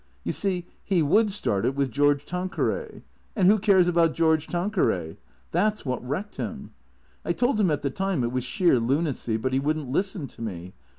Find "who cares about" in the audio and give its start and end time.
3.47-4.15